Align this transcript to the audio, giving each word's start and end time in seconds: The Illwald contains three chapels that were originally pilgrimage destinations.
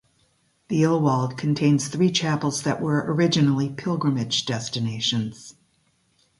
The 0.69 0.81
Illwald 0.81 1.37
contains 1.37 1.87
three 1.87 2.09
chapels 2.09 2.63
that 2.63 2.81
were 2.81 3.05
originally 3.07 3.69
pilgrimage 3.69 4.47
destinations. 4.47 5.53